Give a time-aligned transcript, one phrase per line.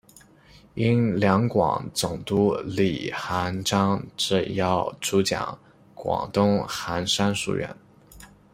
[0.73, 5.59] 应两广总督李瀚章之邀主讲
[5.93, 7.77] 广东韩山书院。